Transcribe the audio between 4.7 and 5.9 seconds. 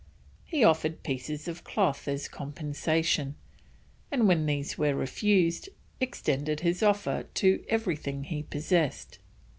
were refused,